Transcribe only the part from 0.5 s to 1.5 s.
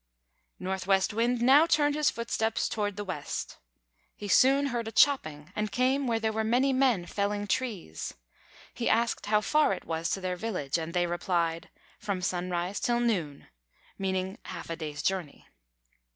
Northwest Wind